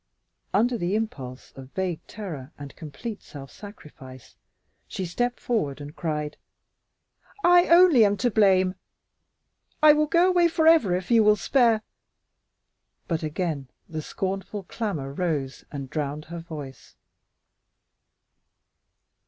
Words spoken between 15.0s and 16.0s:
rose and